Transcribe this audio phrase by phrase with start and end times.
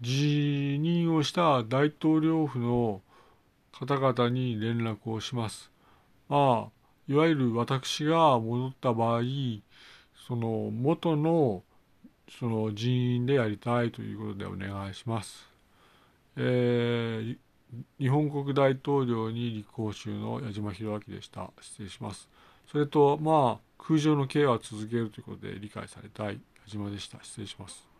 [0.00, 3.02] 辞任をした大統領府の
[3.72, 5.70] 方々に連絡をします。
[6.28, 6.70] まあ、
[7.08, 9.22] いわゆる私が戻った場合、
[10.26, 11.62] その元の
[12.28, 15.48] その人員でやりたいということでお願いします。
[16.36, 17.36] えー、
[17.98, 21.50] 日本国大統領に立候補中の矢島弘明でした。
[21.60, 22.28] 失礼します。
[22.70, 27.18] それと、まあ、空上の刑は続けるということで理解されたい矢島でした。
[27.22, 27.95] 失礼します。